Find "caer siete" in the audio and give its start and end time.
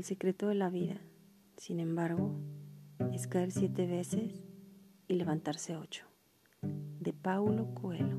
3.26-3.86